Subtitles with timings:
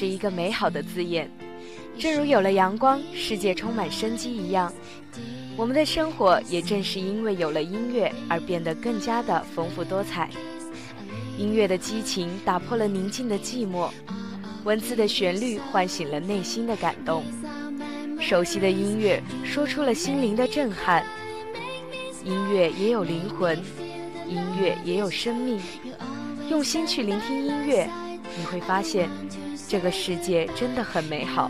[0.00, 1.30] 乐是一个美好的字眼，
[1.98, 4.72] 正如有了阳光，世界充满生机一样，
[5.58, 10.30] 我们的生活也正是因为有了音乐而变得更加的丰富多彩。
[11.36, 13.90] 音乐的激情打破了宁静的寂寞，
[14.64, 17.22] 文字的旋律唤醒了内心的感动，
[18.18, 21.04] 熟悉的音乐说出了心灵的震撼。
[22.24, 23.54] 音乐也有灵魂，
[24.26, 25.60] 音乐也有生命。
[26.48, 27.86] 用心去聆听音乐，
[28.38, 29.10] 你会发现，
[29.70, 31.48] 这个世界真的很美好。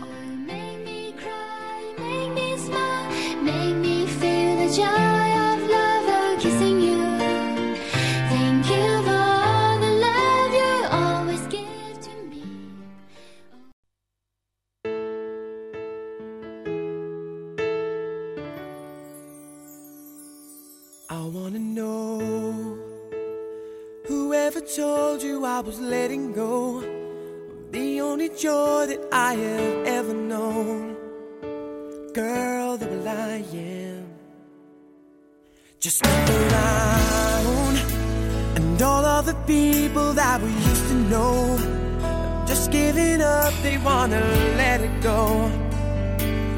[42.71, 44.21] Giving up, they wanna
[44.57, 45.49] let it go.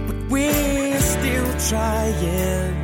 [0.08, 2.81] But we're still trying.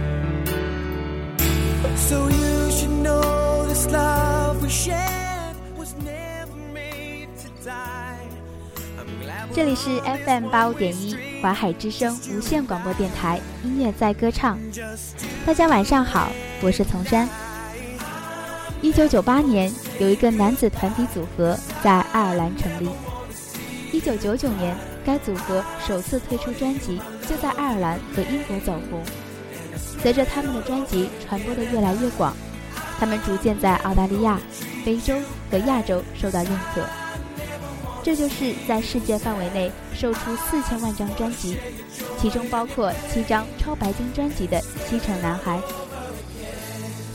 [1.95, 8.17] So you should know this love we share was never made to die
[9.53, 14.57] 这里是 FM 八五点一华海之声无线广播电台，音乐在歌唱。
[15.45, 17.29] 大家晚上好，我是丛山。
[18.81, 22.89] 一九九八年，有一个男子团体组合在爱尔兰成立。
[23.99, 24.73] 一九九九年，
[25.05, 29.03] 该组合首次推出专辑，就在爱尔兰和英国走红。
[30.01, 32.33] 随着他们的专辑传播的越来越广，
[32.97, 34.39] 他们逐渐在澳大利亚、
[34.85, 35.13] 非洲
[35.51, 36.81] 和亚洲受到认可。
[38.01, 41.57] 这就是在世界范围内售出四千万张专辑，
[42.17, 45.59] 其中包括七张超白金专辑的西城男孩。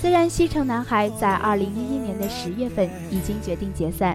[0.02, 4.14] 虽然西城男孩在二零一一年的十月份已经决定解散，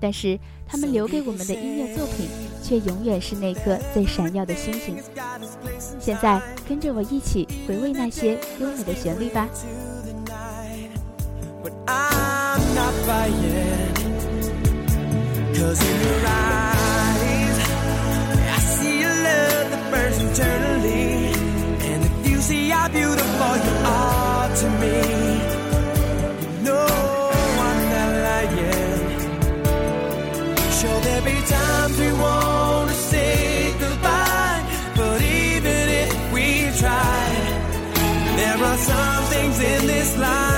[0.00, 2.28] 但是他们留给我们的音乐作品
[2.62, 4.96] 却永远是那颗最闪耀的星星。
[5.98, 9.48] 现在跟着我一起回味那些优美的旋律吧。
[15.56, 17.58] Cause in your eyes,
[18.56, 21.32] I see a love that burns eternally.
[21.88, 24.96] And if you see how beautiful you are to me,
[26.42, 26.86] you know
[27.58, 28.85] I'm not lying.
[30.80, 34.62] Sure, there'll be times we want to say goodbye,
[34.94, 37.28] but even if we try,
[38.36, 40.55] there are some things in this life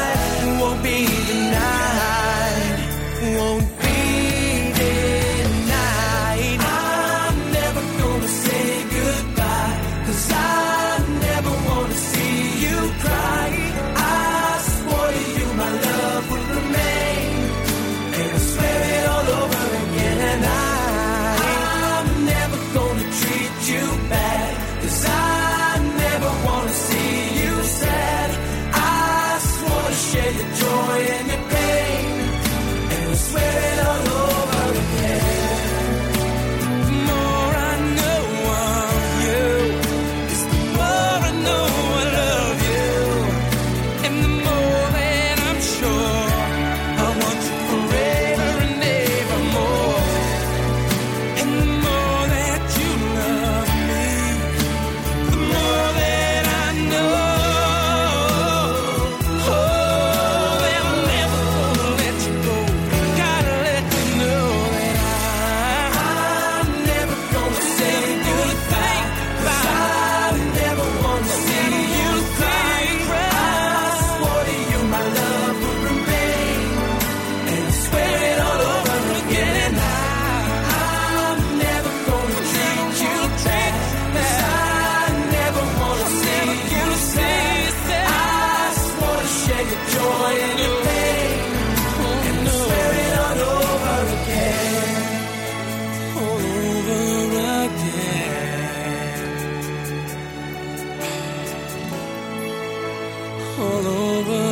[103.58, 104.47] all over.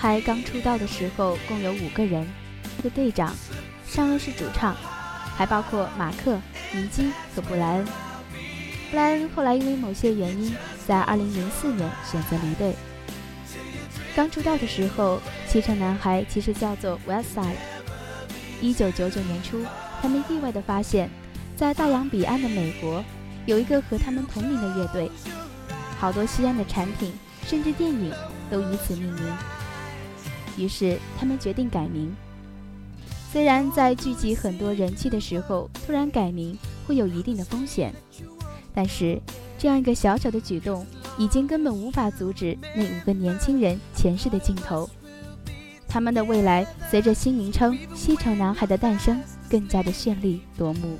[0.00, 2.24] 孩刚出道的时候共有五个人，
[2.78, 3.34] 一个队长，
[3.84, 4.76] 上尉是主唱，
[5.36, 6.40] 还包括马克、
[6.72, 7.84] 尼基和布莱恩。
[8.92, 10.54] 布莱恩后来因为某些原因，
[10.86, 12.76] 在2004年选择离队。
[14.14, 17.56] 刚出道的时候，七成男孩其实叫做 Westside。
[18.62, 19.64] 1999年初，
[20.00, 21.10] 他们意外地发现，
[21.56, 23.04] 在大洋彼岸的美国，
[23.46, 25.10] 有一个和他们同名的乐队，
[25.98, 27.12] 好多西安的产品
[27.44, 28.12] 甚至电影
[28.48, 29.24] 都以此命名。
[30.58, 32.14] 于是他们决定改名。
[33.30, 36.56] 虽然在聚集很多人气的时候突然改名
[36.86, 37.94] 会有一定的风险，
[38.74, 39.20] 但是
[39.58, 40.86] 这样一个小小的举动，
[41.18, 44.88] 已经根本无法阻止那五个年轻人前世的尽头。
[45.86, 50.98] 他们的未来随着新名称“西城男孩”的诞生，更加的绚丽夺目。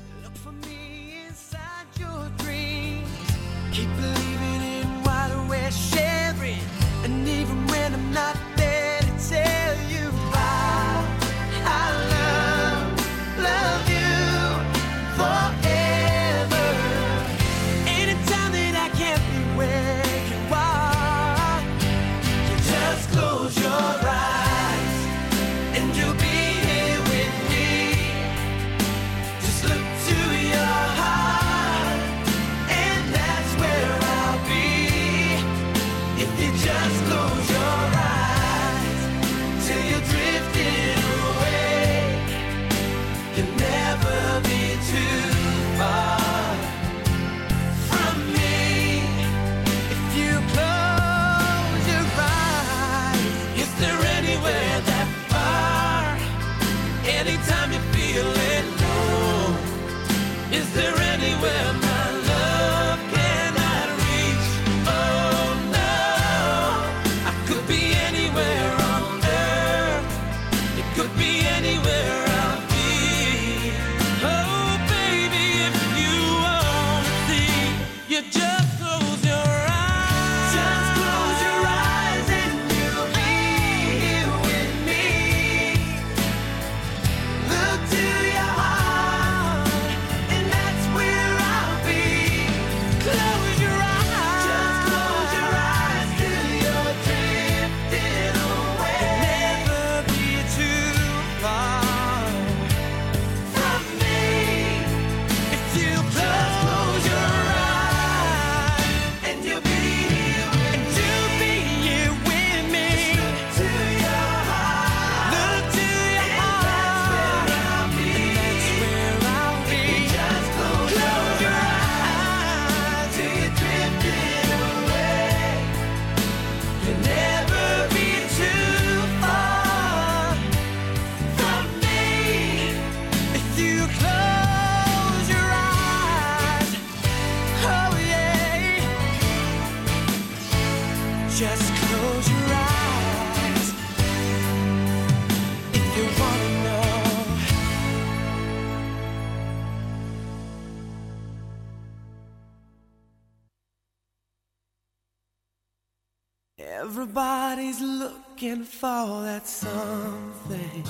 [156.80, 160.84] Everybody's looking for that something.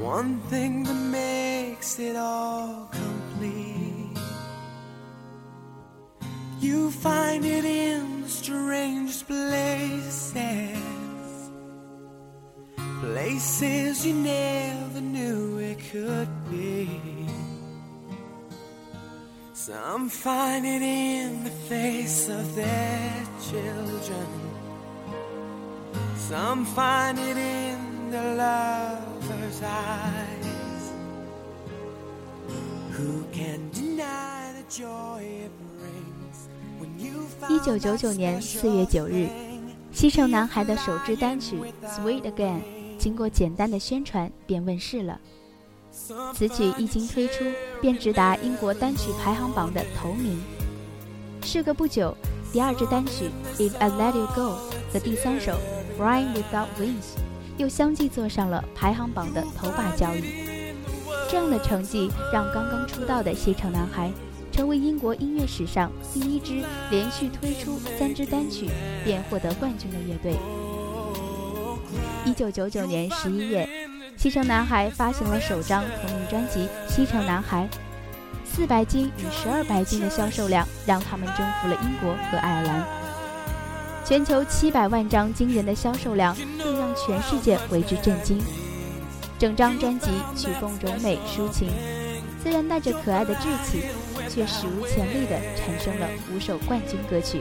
[0.00, 4.18] One thing that makes it all complete.
[6.60, 10.30] You find it in the strangest places.
[13.00, 16.88] Places you never knew it could be.
[19.64, 24.26] Some find it in the face of their children.
[26.16, 30.92] Some find it in the lover's eyes.
[32.90, 36.48] Who can deny the joy it brings
[36.80, 39.28] when you 一九九九年四月九日，
[39.92, 42.58] 西城男孩的首支单曲《Sweet Again》
[42.98, 45.20] 经过简单的宣传便问世了。
[46.34, 47.44] 此曲一经推出，
[47.80, 50.42] 便直达英国单曲排行榜的头名。
[51.42, 52.16] 事隔不久，
[52.50, 53.30] 第二支单曲
[53.60, 54.40] 《If I Let You Go》
[54.92, 55.52] 和第三首
[56.00, 57.16] 《Flying Without Wings》
[57.58, 60.22] 又相继坐上了排行榜的头把交椅。
[61.28, 64.10] 这样的成绩让刚刚出道的西城男孩
[64.50, 68.68] 成为英国音乐史上第一支连续推出三支单曲
[69.04, 70.36] 便获得冠军的乐队。
[72.24, 73.81] 一九九九年十一月。
[74.16, 77.68] 西城男孩发行了首张同名专辑《西城男孩》，
[78.44, 82.84] 四白金与十二白金的销售量让他们征服了英国和爱尔兰。
[84.04, 88.38] 全球七百万张惊人的销售量更让全世界为之震惊。
[89.38, 91.68] 整张专辑曲风柔美抒情，
[92.42, 93.82] 虽然带着可爱的稚气，
[94.28, 97.40] 却史无前例地产生了五首冠军歌曲。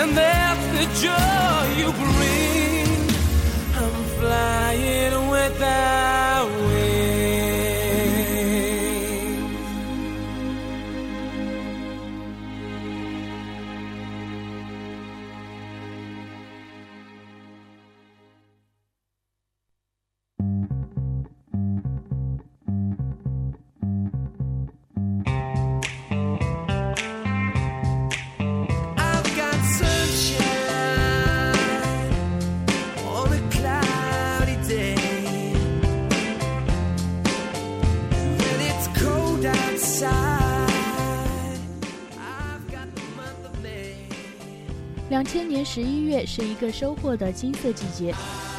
[0.00, 2.88] And that's the joy you bring.
[3.82, 6.19] I'm flying without
[46.26, 48.14] 是一个收获的金色季节，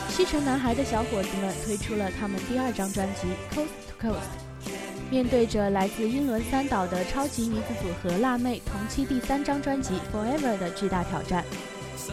[0.09, 4.15] 西城男孩的小伙子们推出了他们第二张专辑《Coast to Coast》。
[5.09, 11.43] 面对着来自英伦三岛的超级女子组合辣妹同期第三张专辑《Forever》的巨大挑战，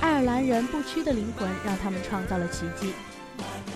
[0.01, 2.93] 爱尔兰人不屈的灵魂让他们创造了奇迹。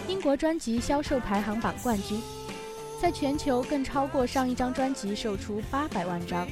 [0.08, 2.20] 英国专辑销售排行榜冠军，
[3.00, 6.48] 在全球更超过上一张专辑售出八百万张。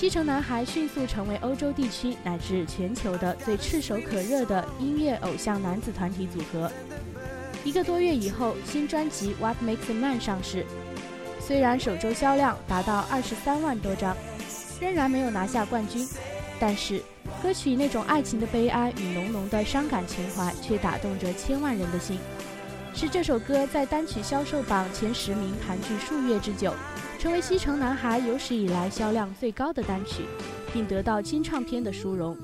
[0.00, 6.72] 西城男孩迅速成为欧洲地区乃至全球的最炙手可热的音乐偶像男子团体组合。
[7.64, 10.64] 一个多月以后，新专辑《What Makes a Man》上市，
[11.38, 14.16] 虽然首周销量达到二十三万多张，
[14.80, 16.08] 仍然没有拿下冠军，
[16.58, 17.02] 但是
[17.42, 22.18] 歌曲那种爱情的悲哀与浓浓的伤感情怀却打动着千万人的心，
[23.00, 26.74] 是这首歌在单曲销售榜前十名盘踞数月之久。
[27.18, 30.24] 成为西城男孩有史以来销量最高的单曲，
[30.70, 32.36] 并得到金唱片的殊荣。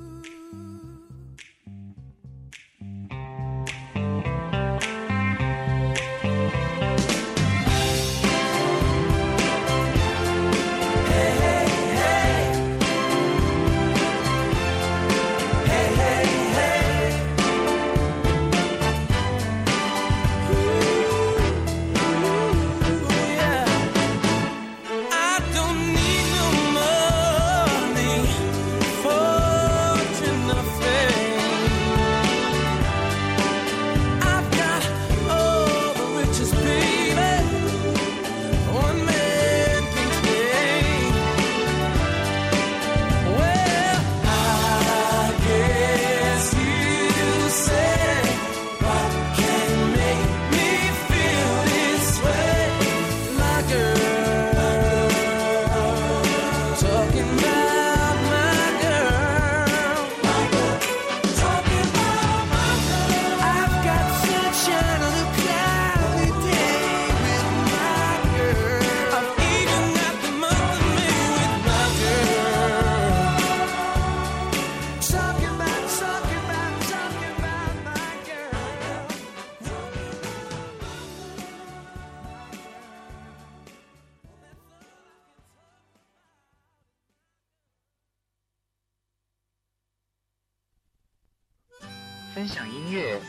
[92.35, 93.19] 分享音乐，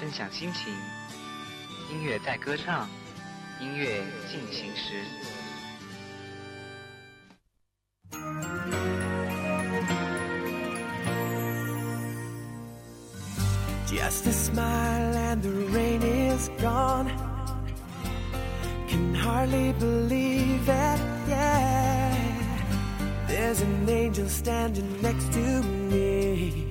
[0.00, 0.72] 分享心情，
[1.90, 2.88] 音乐在歌唱，
[3.60, 5.04] 音乐进行时。
[13.86, 17.10] Just a smile and the rain is gone.
[18.88, 22.12] Can hardly believe it, yeah.
[23.28, 26.67] There's an angel standing next to me,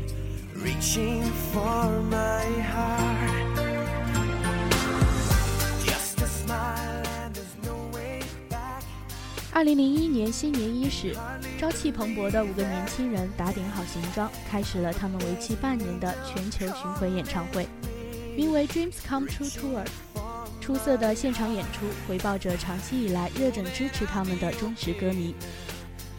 [0.89, 3.59] Reaching for my heart.
[5.85, 8.83] Just a smile and there's no way back.
[9.53, 11.15] 二零零一年新年伊始，
[11.59, 17.69] 朝气蓬勃的五个年轻人打点好行装，开始了他们为期半年的全球巡回演唱会，
[18.35, 19.85] 名为 Dreams Come True Tour。
[20.61, 25.35] 出色的现场演出回报着长期以来热忱支持他们的忠实歌迷。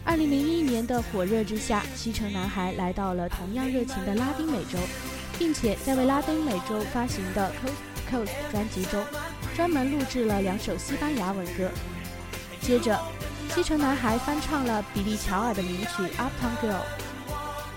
[0.04, 4.78] 二零零一年的火热之下，西城男孩来到了同样热情的拉丁美洲，
[5.38, 9.04] 并且在为拉丁美洲发行的 Coast Coast 专辑中，
[9.54, 11.70] 专门录制了两首西班牙文歌。
[12.60, 12.98] 接着，
[13.54, 15.86] 西城男孩翻唱了比利·乔尔的名曲
[16.16, 16.72] 《Uptown Girl》。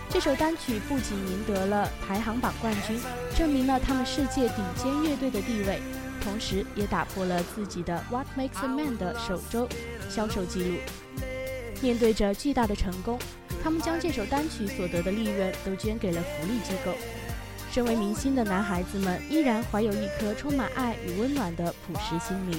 [0.09, 2.99] 这首单曲不仅赢得了排行榜冠军，
[3.35, 5.81] 证明了他们世界顶尖乐队的地位，
[6.21, 9.67] 同时也打破了自己的《What Makes a Man》的首周
[10.09, 10.77] 销售记录。
[11.83, 13.19] 面对着巨大的成功，
[13.61, 16.93] 他们将这首单曲所得的利润都捐给了福利机构。
[17.73, 22.57] 身为明星的男孩子们依然怀有一颗充满爱与温暖的朴实心灵。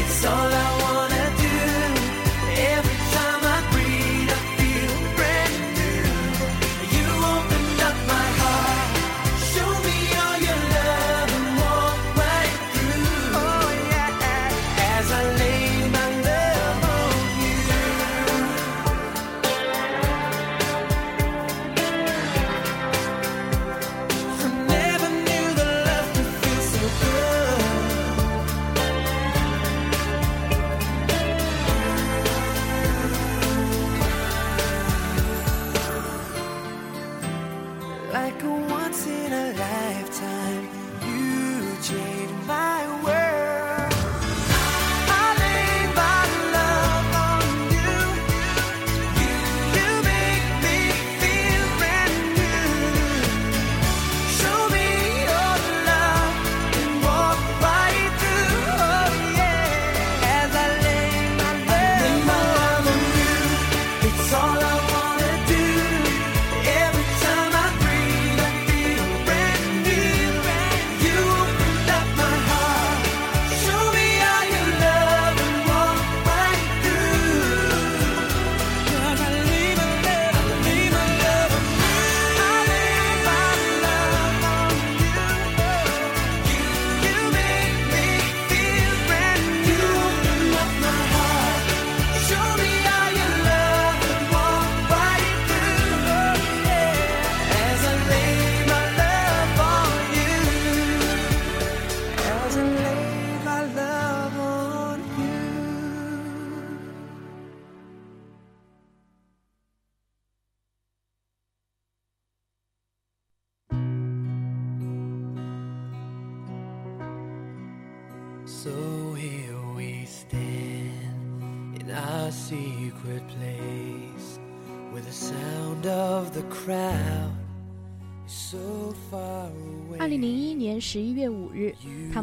[0.00, 0.57] It's all I-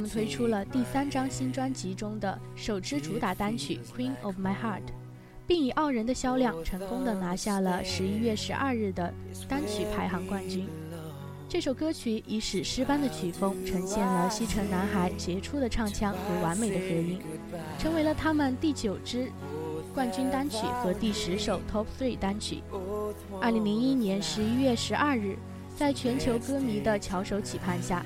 [0.08, 4.80] 推出了第三张新专辑中的首支主打单曲《Queen of My Heart》，
[5.48, 9.13] 并以傲人的销量成功的拿下了十一月十二日的
[9.48, 10.68] 单曲排行冠军。
[11.48, 17.20] 这首歌曲以史诗般的曲风呈现了西城男孩杰出的唱腔和完美的和音，
[17.78, 19.32] 成为了他们第九支
[19.94, 22.63] 冠军单曲和第十首 Top Three 单曲。
[23.39, 25.38] 二零零一年十一月十二日，
[25.78, 28.04] 在全球歌迷的翘首企盼下，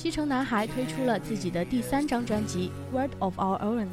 [0.00, 3.84] 西城男孩推出了自己的第三张专辑《Word of Our Own》，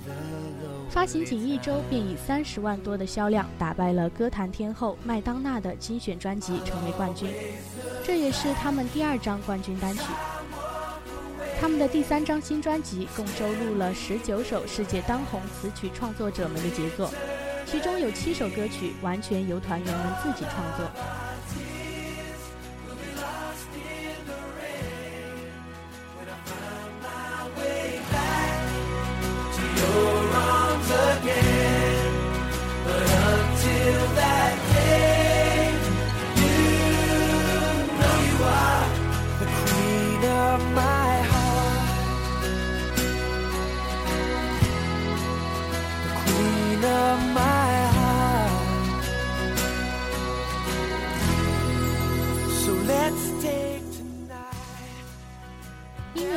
[0.90, 7.30] 发行仅一周便以三十万多的销量打败了歌坛天后麦当娜的精选专辑，成为冠军。
[8.06, 10.04] 这也是他们第二张冠军单曲。
[11.60, 17.12] 他们的第三张新专辑共收录了十九首世界当红词曲创作者们的杰作，
[17.66, 20.90] 其中有七首歌曲完全由团员们自己创作。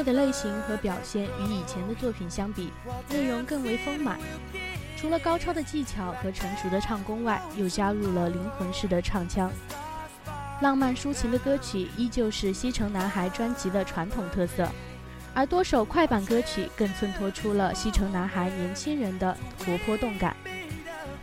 [0.02, 2.70] 的类型和表现与以前的作品相比，
[3.08, 4.18] 内容更为丰满。
[4.96, 9.50] 除了高超的技巧和成熟的唱功外，又加入了灵魂式的唱腔。
[10.60, 14.68] 浪漫抒情的歌曲依旧是西城男孩专辑的传统特色，
[15.32, 20.36] 而多首快板歌曲更衬托出了西城男孩年轻人的活泼动感。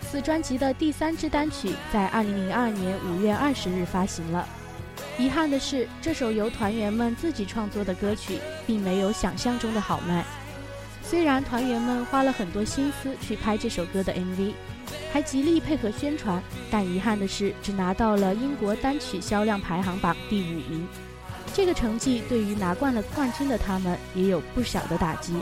[0.02, 4.48] 此专辑的第三支单曲在二零零二年五月二十日发行了。
[5.18, 10.24] 遗憾的是，这首由团员们自己创作的歌曲，并没有想象中的好卖。
[11.02, 14.54] 虽然团员们花了很多心思去拍这首歌的 MV，
[15.12, 20.88] 还极力配合宣传，但遗憾的是，只拿到了英国单曲销量排行榜第五名。
[21.54, 25.34] 这个成绩对于拿冠了冠军的他们也有不小的打击。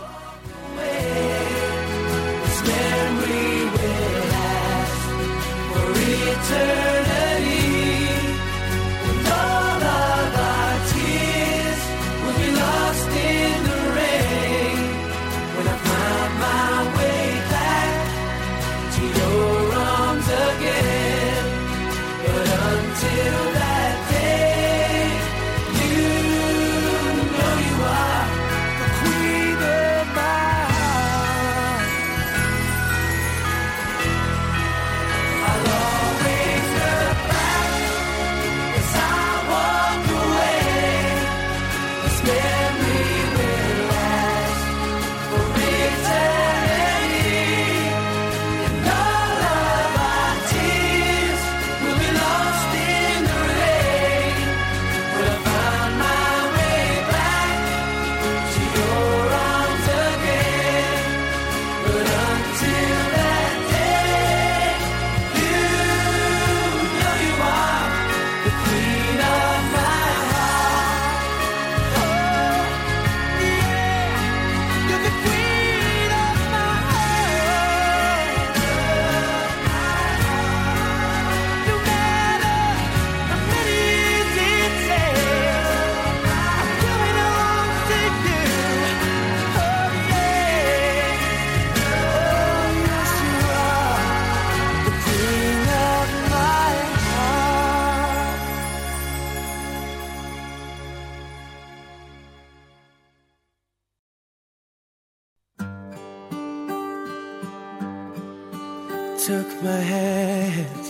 [109.25, 110.85] Took my hand,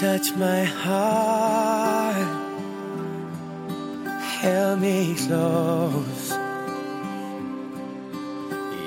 [0.00, 2.16] touched my heart,
[4.40, 6.30] held me close.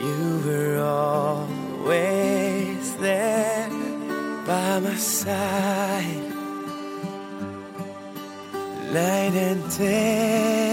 [0.02, 3.70] You were always there
[4.48, 6.34] by my side,
[8.92, 10.65] night and day,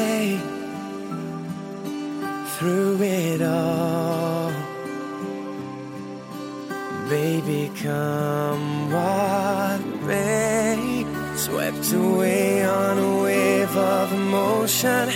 [7.53, 11.05] Baby, come what may.
[11.37, 15.11] Swept away on a wave of emotion.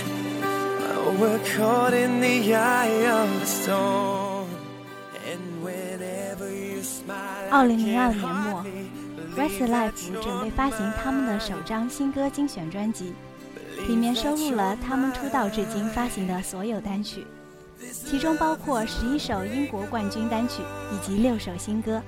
[1.19, 4.47] We're caught in the eye of the storm.
[5.25, 8.63] And whenever you smile, 二零零二年末
[9.35, 13.15] ，Westlife 准备发行他们的首张新歌精选专辑，
[13.87, 17.25] 里面收录了他们出道至今发行的所有单曲。
[17.91, 20.61] 其中包括十一首英国冠军单曲
[20.93, 22.01] 以及六首新歌，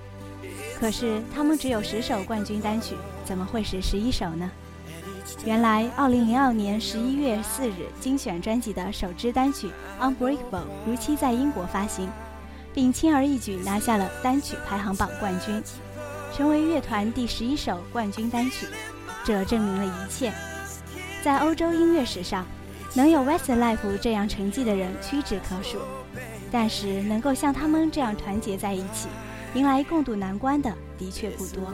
[0.80, 4.50] 可是他们只有十首冠军单曲，怎么会是十一首呢？
[5.46, 9.70] 原来，二零零二年十一月四日精选专辑的首支单曲
[10.02, 10.38] 《Unbreakable》
[10.86, 12.10] 如期在英国发行，
[12.74, 15.62] 并轻而易举拿下了单曲排行榜冠军，
[16.36, 18.66] 成为乐团第十一首冠军单曲。
[19.26, 20.34] 这证明了一切，
[21.24, 22.46] 在欧洲音乐史上。
[22.96, 25.78] 能有 Westlife 这样成绩的人屈指可数，
[26.52, 29.08] 但是能够像他们这样团结在一起，
[29.56, 31.74] 迎来共度难关的的确不多。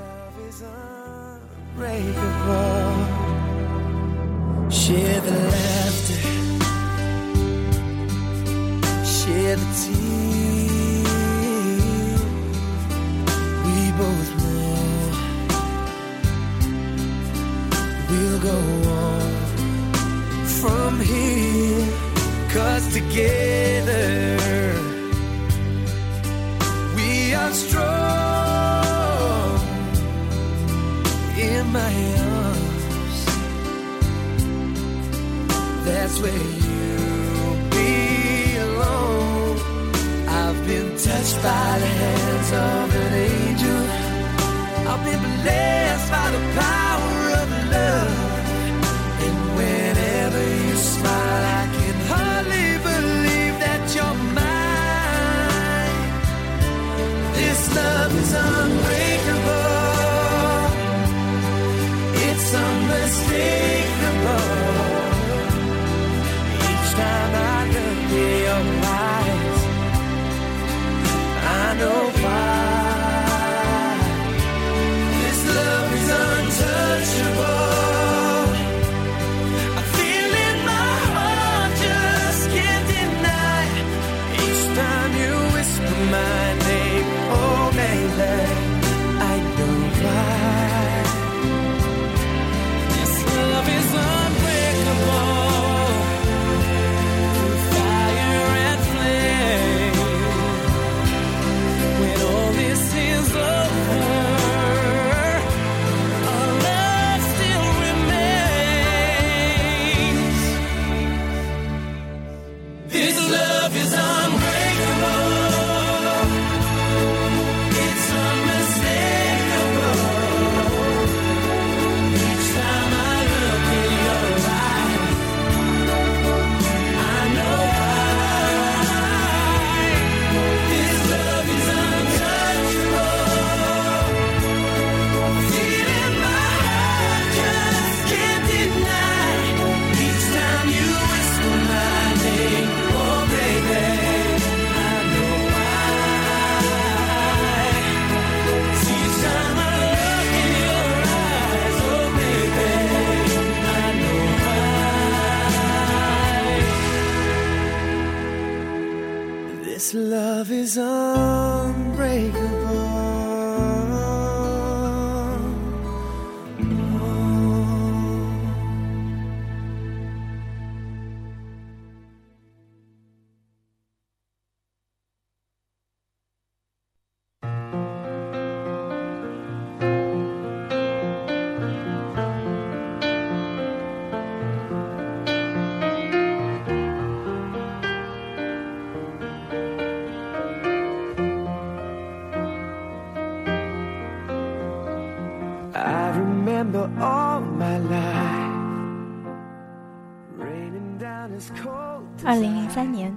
[202.23, 203.15] 二零零三年，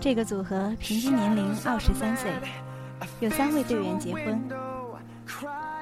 [0.00, 2.32] 这个组合平均年龄二十三岁，
[3.20, 4.40] 有三位队员结婚。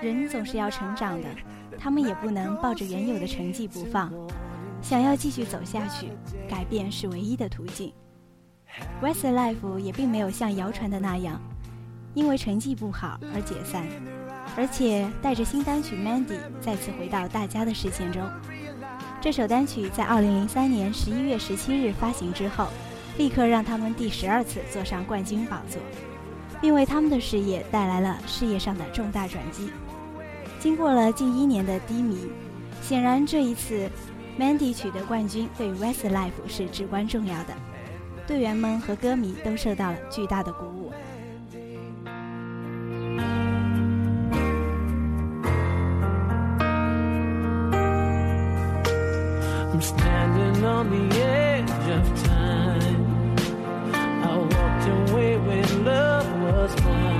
[0.03, 1.29] 人总是要成长的，
[1.79, 4.13] 他们也不能抱着原有的成绩不放，
[4.83, 6.09] 想要继续走下去，
[6.49, 7.93] 改变是唯一的途径。
[9.01, 11.41] Westlife 也并没有像谣传的那样，
[12.15, 13.87] 因为成绩不好而解散，
[14.57, 16.27] 而且带着新单曲《Mandy》
[16.61, 18.23] 再次回到大家的视线中。
[19.21, 22.69] 这首单曲在2003年11月17日发行之后，
[23.19, 25.81] 立刻让他们第十二次坐上冠军宝座，
[26.61, 29.71] 并为他们的事业带来了事业上的重大转机。
[30.59, 32.31] 经过了近一年的低迷，
[32.83, 33.91] 显然这一次
[34.39, 37.55] Mandy 取得冠军对 Westlife 是至关重要的。
[38.27, 40.93] 队员们和歌迷都受到了巨大的鼓舞。
[50.77, 53.37] On the edge of time.
[53.95, 57.16] I walked away when love was blind.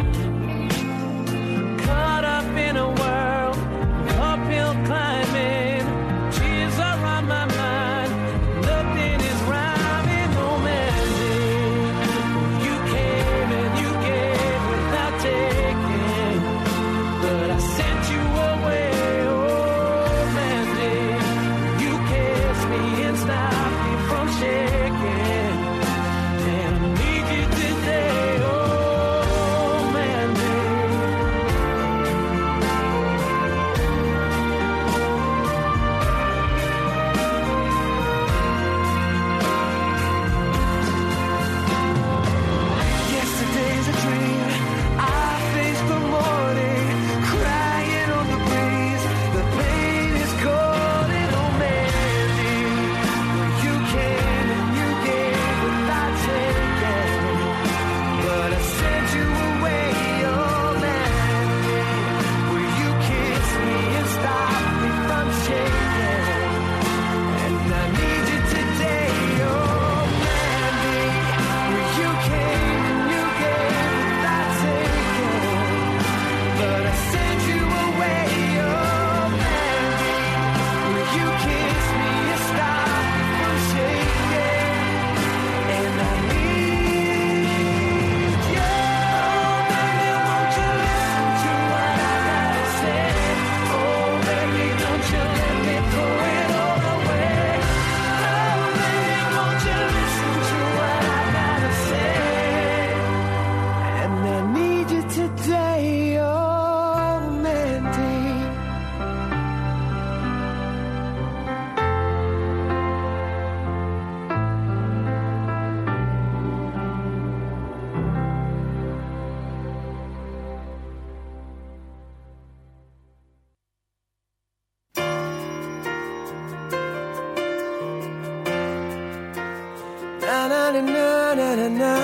[130.77, 131.97] Na na na na na.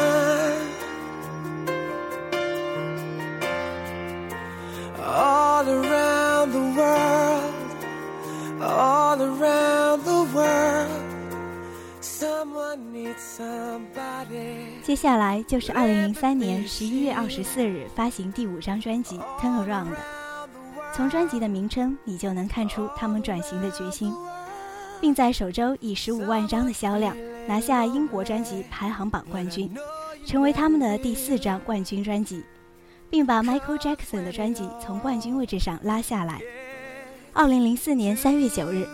[4.99, 7.55] All around the world,
[8.63, 10.89] all around the world,
[12.01, 14.81] someone needs somebody.
[14.83, 19.89] 接下来就是2003年11月24日发行第五张专辑《Turn Around》。
[20.95, 24.15] 从专辑的名称，你就能看出他们转型的决心，
[24.99, 27.15] 并在首周以15万张的销量
[27.47, 29.71] 拿下英国专辑排行榜冠军，
[30.25, 32.45] 成为他们的第四张冠军专辑，
[33.11, 36.41] 并把 Michael Jackson 的专辑从冠军位置上拉下来。
[37.35, 38.89] 2004年3月9日，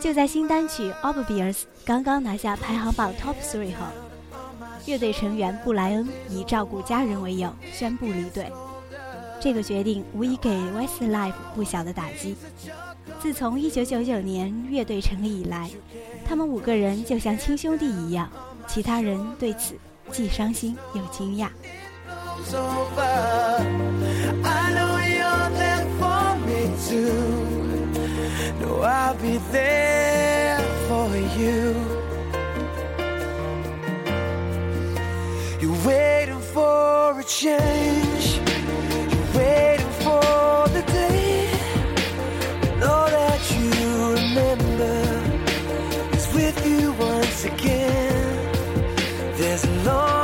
[0.00, 1.52] 就在新单曲《Obvious》
[1.84, 3.86] 刚刚拿下排行榜 Top Three 后，
[4.86, 8.50] 乐队成员布莱恩以照顾家人为由宣布离队。
[9.40, 12.36] 这个决定无疑给 Westlife 不小的打击。
[13.20, 15.70] 自从1999年乐队成立以来，
[16.24, 18.28] 他们五个人就像亲兄弟一样，
[18.66, 19.74] 其他人对此
[20.10, 21.48] 既伤心又惊讶。
[24.44, 27.52] i know you're there for me too.
[28.84, 31.74] I'll be there for you.
[35.60, 38.40] You're waiting for a change.
[39.08, 40.20] You're waiting for
[47.44, 48.52] again.
[49.36, 50.21] There's a long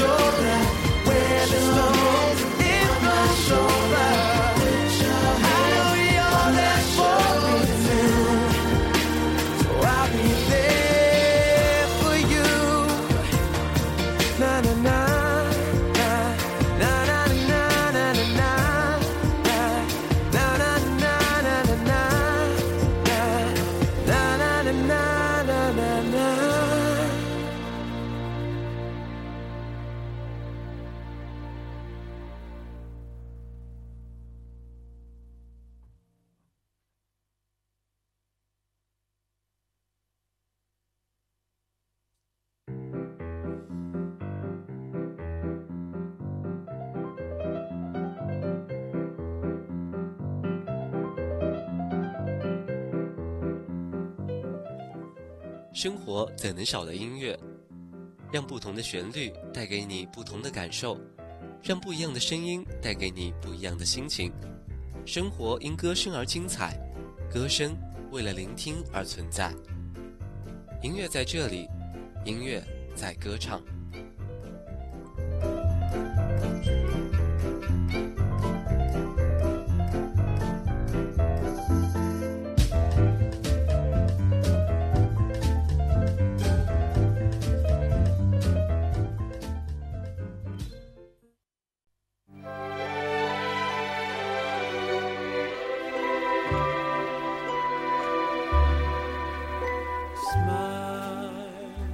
[0.00, 0.59] your breath.
[55.82, 57.34] 生活怎能少了音乐？
[58.30, 60.94] 让不同的旋律带给你不同的感受，
[61.62, 64.30] 让不一样的声音带给你不一样的心情。
[65.06, 66.78] 生活因歌声而精彩，
[67.32, 67.74] 歌声
[68.12, 69.54] 为了聆听而存在。
[70.82, 71.66] 音乐在这里，
[72.26, 72.62] 音乐
[72.94, 73.62] 在歌唱。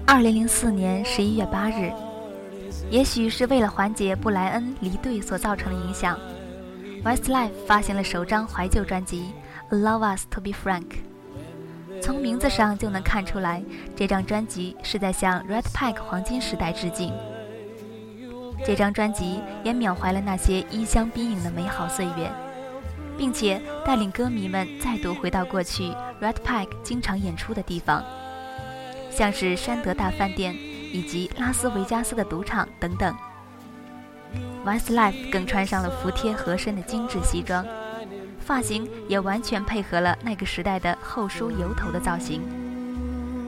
[0.07, 1.93] 二零零四年十一月八日，
[2.91, 6.17] 也许是为了缓解布莱恩离队所造成的影响
[7.05, 9.33] ，Westlife 发行了首张怀旧专辑
[9.75, 10.85] 《Allow Us to Be Frank》。
[12.01, 13.61] 从名字上就能看出来，
[13.97, 17.13] 这张专辑是在向 Red Pack 黄金时代致敬。
[18.65, 22.31] 这张专辑也缅怀了那些衣香槟榔的美好岁月，
[23.19, 25.89] 并且带领歌迷们再度回到过去
[26.21, 28.05] Red Pack 经常演出的地方，
[29.17, 30.55] 像是山德大饭店
[30.93, 33.17] 以及拉斯维加斯的赌场等等。
[34.65, 37.65] Westlife 更穿上了服帖合身的精致西装。
[38.39, 42.43] 发型也完全配合了那个时代的后梳油头的造型，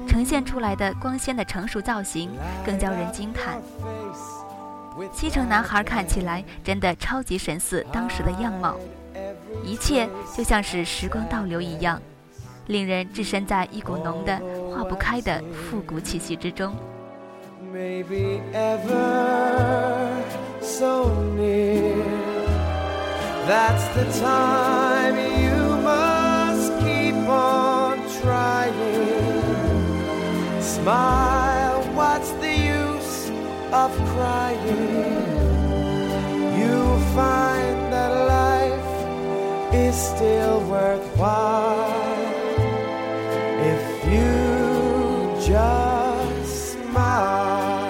[0.08, 2.30] 呈现出来的光鲜的成熟造型
[2.64, 3.60] 更叫人惊叹。
[5.12, 8.74] 西城男孩看起来真的超级神似当时的样貌，
[9.62, 12.02] 一切就像是时光倒流一样，
[12.67, 14.39] 令人置身在一股浓的
[14.71, 16.73] 化不开的复古气息之中。
[17.73, 20.21] Maybe ever
[20.61, 21.95] so near.
[23.47, 28.73] That's the time you must keep on trying.
[30.61, 33.29] Smile, what's the use
[33.73, 35.33] of crying?
[36.57, 41.96] You'll find that life is still worthwhile
[45.48, 47.88] Just smile.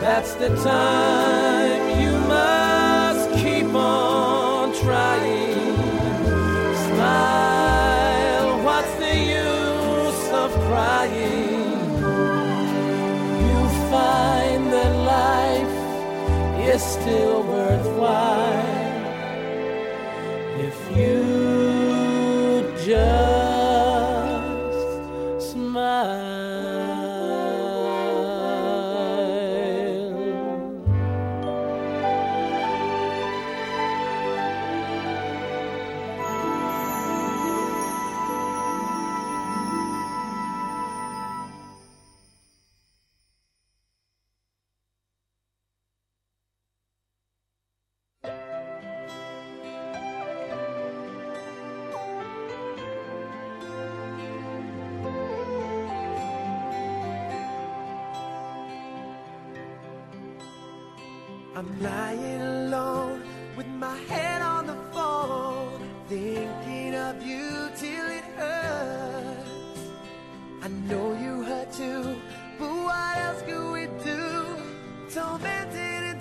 [0.00, 1.05] That's the time
[17.06, 17.35] teu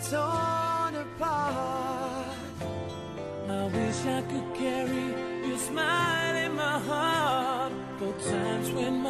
[0.10, 2.38] torn apart.
[3.50, 7.74] I wish I could carry your smile in my heart.
[7.98, 9.02] For times when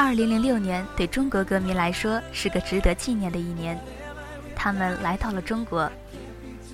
[0.00, 3.76] 二零零六年对中国歌迷来说是个值得纪念的一年，
[4.54, 5.90] 他们来到了中国，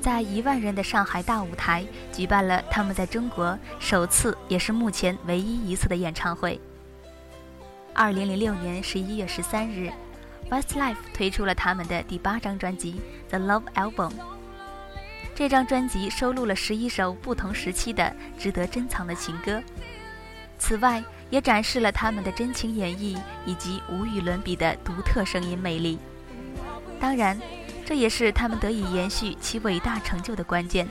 [0.03, 6.61] 在一万人的上海大舞台举办了他们在中国首次也是目前唯一一次的演唱会。
[7.95, 9.91] 二零零六年十一月十三日
[10.51, 13.01] ，Westlife 推出了他们的第八张专辑
[13.31, 14.11] 《The Love Album》。
[15.35, 19.63] 这张专辑收录了十一首不同时期的值得珍藏的情歌，
[20.59, 25.99] 此外也展示了他们的真情演绎以及无与伦比的独特声音魅力。
[27.01, 27.39] 当然，
[27.85, 30.89] 这也是他们得以延续其伟大成就的关键。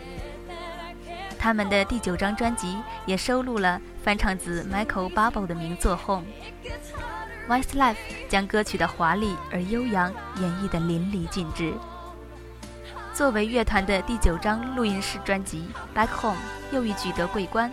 [1.39, 6.25] 他们的第九张专辑也收录了翻唱自 Michael Bublé 的名作《Home》。
[7.49, 7.97] Westlife
[8.29, 11.73] 将歌曲的华丽而悠扬演绎得淋漓尽致。
[13.13, 16.37] 作为乐团的第九张录音室专辑《Back Home》
[16.71, 17.69] 又一举得桂冠，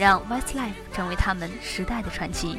[0.00, 2.58] 让 Westlife 成为他们时代的传奇。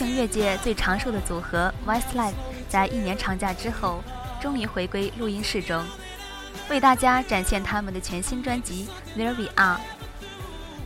[0.00, 2.32] 流行乐界最长寿的组合 Westlife
[2.70, 4.02] 在一年长假之后，
[4.40, 5.84] 终于回归录音室中，
[6.70, 8.88] 为大家展现他们的全新专辑
[9.18, 9.76] 《There We Are》。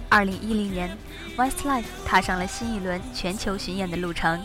[0.09, 0.99] 二零一零年
[1.37, 4.45] ，Westlife 踏上了新一轮全球巡演的路程。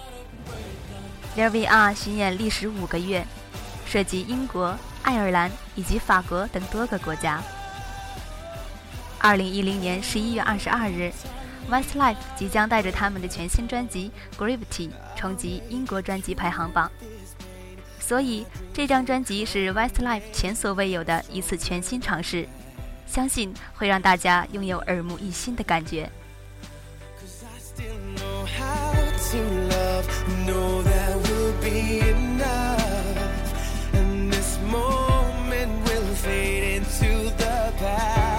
[1.40, 3.26] 《There We Are》巡演历时五个月，
[3.88, 7.42] 涉及英国、爱尔兰以及法国等多个国家。
[9.18, 11.12] 二零一零年十一月二十二日。
[11.70, 14.12] Westlife 即将带着他们的全新专辑
[14.42, 16.92] 《Gravity》冲击英国专辑排行榜，
[18.00, 22.48] 所以这张专辑是 Westlife 前所未有的一次全新尝试，
[23.06, 26.10] 相信会让大家拥有耳目一新的感觉。
[37.82, 38.39] An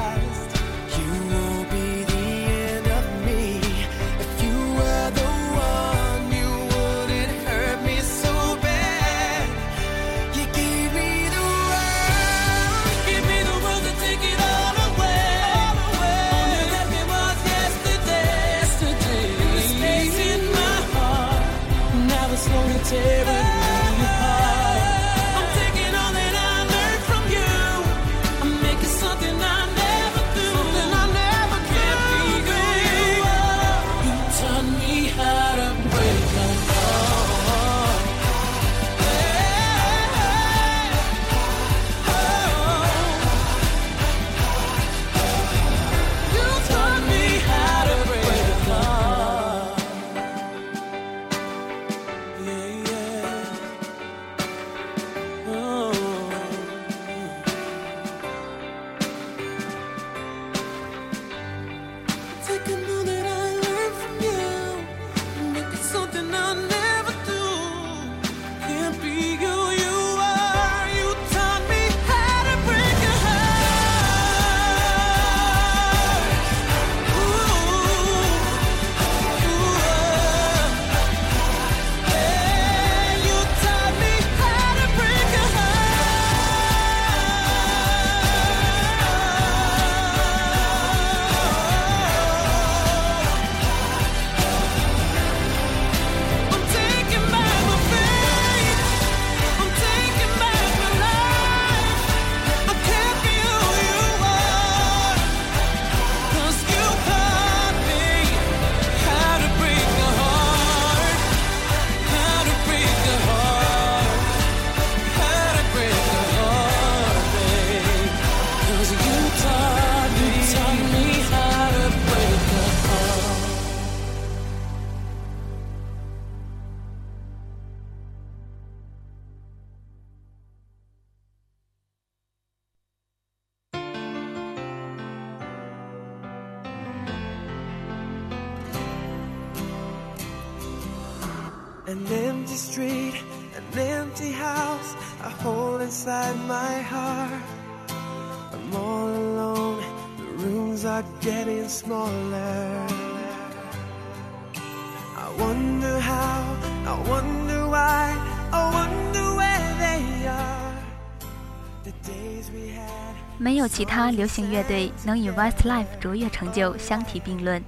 [163.81, 167.65] 其他流行乐队能与 Westlife 卓越成就相提并论。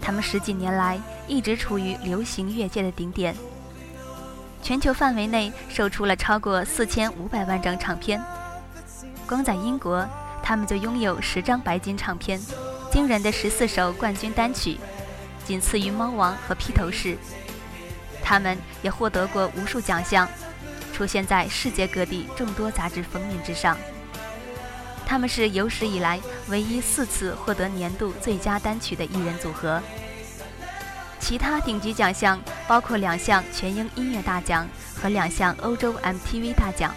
[0.00, 3.34] 他们十几年来一直处于流行乐界的顶点，
[4.62, 8.22] 全球范围内售出了超过四千五百万张唱片。
[9.26, 10.06] 光在英国，
[10.44, 12.40] 他们就拥有十张白金唱片，
[12.92, 14.78] 惊人的十四首冠军单曲，
[15.44, 17.18] 仅次于猫王和披头士。
[18.22, 20.28] 他们也获得过无数奖项，
[20.92, 23.76] 出现在世界各地众多杂志封面之上。
[25.10, 29.82] 他们是有史以来唯一四次获得年度最佳单曲的艺人组合。
[31.18, 36.94] 其他顶级奖项包括两项全英音乐大奖和两项欧洲 MTV 大奖。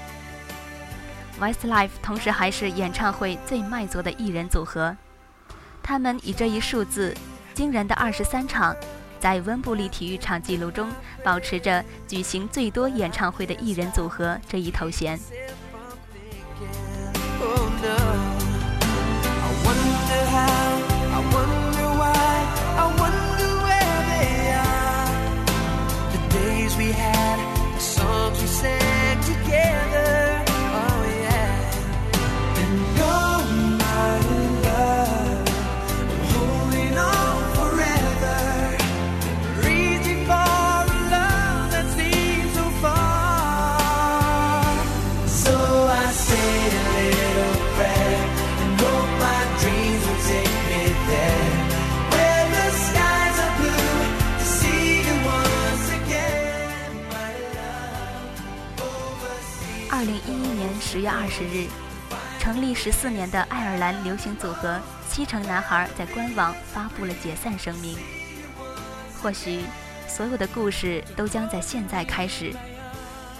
[1.42, 4.96] Westlife 同时还是演唱会最卖座的艺人组合。
[5.82, 7.18] 他们以这一数字
[7.56, 8.76] 惊人的二十三场，
[9.20, 10.92] 在温布利体育场记录中
[11.24, 15.20] 保持着举行最多演唱会的艺人组合这一头衔。
[60.14, 61.66] 零一一年十月二十日，
[62.40, 67.98] 成立十四年的爱尔兰流行组合西城男孩在官网发布了解散声明。
[69.20, 69.62] 或许，
[70.08, 72.54] 所有的故事都将在现在开始，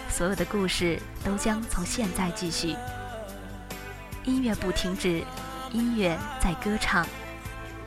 [0.08, 2.74] 所有的故事都将从现在继续。
[4.24, 5.22] 音乐不停止，
[5.70, 7.06] 音乐在歌唱。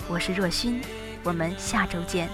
[0.07, 0.81] 我是若勋，
[1.23, 2.29] 我们下周见。